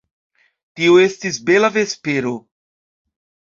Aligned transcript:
Tio 0.79 0.95
estis 1.03 1.37
bela 1.51 1.71
vespero. 1.77 2.35